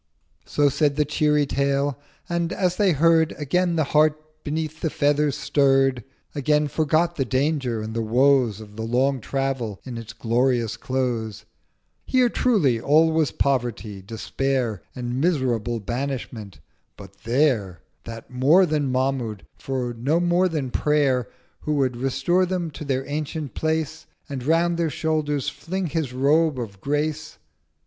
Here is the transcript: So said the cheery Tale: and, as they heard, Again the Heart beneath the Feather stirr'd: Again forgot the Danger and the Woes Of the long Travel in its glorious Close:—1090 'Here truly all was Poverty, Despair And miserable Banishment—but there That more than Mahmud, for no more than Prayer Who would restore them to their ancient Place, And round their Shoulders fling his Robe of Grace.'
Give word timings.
So 0.47 0.67
said 0.67 0.95
the 0.95 1.05
cheery 1.05 1.45
Tale: 1.45 1.95
and, 2.27 2.51
as 2.51 2.77
they 2.77 2.91
heard, 2.93 3.33
Again 3.37 3.75
the 3.75 3.83
Heart 3.83 4.19
beneath 4.43 4.81
the 4.81 4.89
Feather 4.89 5.29
stirr'd: 5.29 6.03
Again 6.33 6.67
forgot 6.67 7.17
the 7.17 7.23
Danger 7.23 7.83
and 7.83 7.93
the 7.93 8.01
Woes 8.01 8.59
Of 8.59 8.77
the 8.77 8.81
long 8.81 9.19
Travel 9.21 9.79
in 9.83 9.99
its 9.99 10.11
glorious 10.13 10.75
Close:—1090 10.75 11.43
'Here 12.05 12.29
truly 12.29 12.81
all 12.81 13.11
was 13.11 13.29
Poverty, 13.31 14.01
Despair 14.01 14.81
And 14.95 15.21
miserable 15.21 15.79
Banishment—but 15.79 17.13
there 17.23 17.81
That 18.05 18.31
more 18.31 18.65
than 18.65 18.91
Mahmud, 18.91 19.45
for 19.55 19.93
no 19.93 20.19
more 20.19 20.49
than 20.49 20.71
Prayer 20.71 21.29
Who 21.59 21.75
would 21.75 21.95
restore 21.95 22.47
them 22.47 22.71
to 22.71 22.83
their 22.83 23.05
ancient 23.07 23.53
Place, 23.53 24.07
And 24.27 24.43
round 24.43 24.77
their 24.77 24.89
Shoulders 24.89 25.47
fling 25.49 25.85
his 25.91 26.11
Robe 26.11 26.57
of 26.59 26.81
Grace.' 26.81 27.37